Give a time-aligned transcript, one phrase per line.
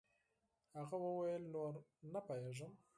[0.77, 1.73] هغه وويل نور
[2.13, 2.71] نه پوهېږم.